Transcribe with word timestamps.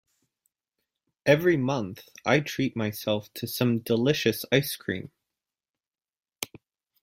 Every 1.27 1.57
month, 1.57 2.09
I 2.25 2.39
treat 2.39 2.75
myself 2.75 3.31
to 3.35 3.45
some 3.45 3.77
delicious 3.81 4.43
ice 4.51 4.75
cream. 4.75 5.11